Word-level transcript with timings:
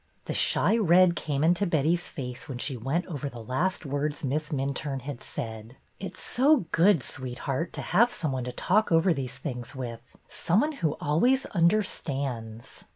The 0.25 0.33
shy 0.33 0.77
red 0.77 1.15
came 1.15 1.43
into 1.43 1.67
Betty's 1.67 2.07
face 2.09 2.49
when 2.49 2.57
she 2.57 2.75
went 2.75 3.05
over 3.05 3.29
the 3.29 3.43
last 3.43 3.85
words 3.85 4.23
Miss 4.23 4.49
Minturne 4.49 5.01
had 5.03 5.21
said: 5.21 5.77
It 5.99 6.17
's 6.17 6.19
so 6.23 6.65
good, 6.71 7.03
sweetheart, 7.03 7.71
to 7.73 7.83
have 7.83 8.09
some 8.11 8.31
one 8.31 8.45
to 8.45 8.51
talk 8.51 8.91
over 8.91 9.13
these 9.13 9.37
things 9.37 9.75
with, 9.75 10.01
some 10.27 10.59
one 10.61 10.71
who 10.71 10.95
always 10.99 11.45
understands." 11.45 12.83